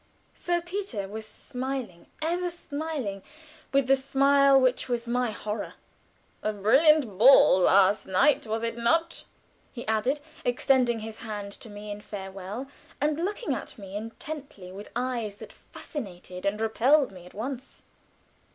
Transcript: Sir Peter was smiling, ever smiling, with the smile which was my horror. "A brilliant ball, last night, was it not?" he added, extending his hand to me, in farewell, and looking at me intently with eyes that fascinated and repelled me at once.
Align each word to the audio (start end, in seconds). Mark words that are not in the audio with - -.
Sir 0.33 0.61
Peter 0.63 1.07
was 1.07 1.27
smiling, 1.27 2.07
ever 2.23 2.49
smiling, 2.49 3.21
with 3.71 3.85
the 3.85 3.95
smile 3.95 4.59
which 4.59 4.89
was 4.89 5.05
my 5.07 5.29
horror. 5.29 5.75
"A 6.41 6.51
brilliant 6.53 7.19
ball, 7.19 7.59
last 7.59 8.07
night, 8.07 8.47
was 8.47 8.63
it 8.63 8.75
not?" 8.75 9.25
he 9.71 9.85
added, 9.85 10.19
extending 10.43 11.01
his 11.01 11.19
hand 11.19 11.51
to 11.51 11.69
me, 11.69 11.91
in 11.91 12.01
farewell, 12.01 12.65
and 12.99 13.19
looking 13.23 13.53
at 13.53 13.77
me 13.77 13.95
intently 13.95 14.71
with 14.71 14.89
eyes 14.95 15.35
that 15.35 15.53
fascinated 15.53 16.47
and 16.47 16.59
repelled 16.61 17.11
me 17.11 17.27
at 17.27 17.35
once. 17.35 17.83